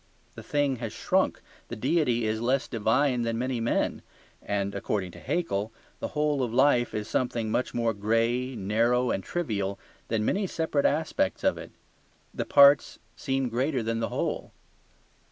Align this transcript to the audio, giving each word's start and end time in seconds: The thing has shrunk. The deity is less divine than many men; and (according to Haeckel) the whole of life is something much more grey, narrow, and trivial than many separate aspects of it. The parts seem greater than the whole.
The 0.33 0.41
thing 0.41 0.77
has 0.77 0.93
shrunk. 0.93 1.41
The 1.67 1.75
deity 1.75 2.25
is 2.25 2.41
less 2.41 2.67
divine 2.67 3.21
than 3.21 3.37
many 3.37 3.59
men; 3.59 4.01
and 4.41 4.73
(according 4.73 5.11
to 5.11 5.19
Haeckel) 5.19 5.71
the 5.99 6.07
whole 6.17 6.41
of 6.41 6.51
life 6.51 6.95
is 6.95 7.07
something 7.07 7.51
much 7.51 7.75
more 7.75 7.93
grey, 7.93 8.55
narrow, 8.55 9.11
and 9.11 9.23
trivial 9.23 9.77
than 10.07 10.25
many 10.25 10.47
separate 10.47 10.87
aspects 10.87 11.43
of 11.43 11.59
it. 11.59 11.69
The 12.33 12.45
parts 12.45 12.97
seem 13.15 13.47
greater 13.47 13.83
than 13.83 13.99
the 13.99 14.09
whole. 14.09 14.51